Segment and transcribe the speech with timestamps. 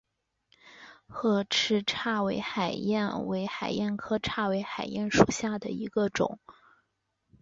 [1.07, 6.39] 褐翅叉尾海燕为海燕科叉尾海燕属下的一个种。